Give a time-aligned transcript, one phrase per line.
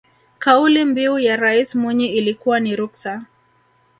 [0.39, 3.25] kauli mbiu ya rais mwinyi ilikuwa ni ruksa